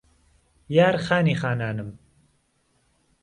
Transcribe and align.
یار 0.69 0.97
خانی 0.97 1.35
خانانم 1.35 1.99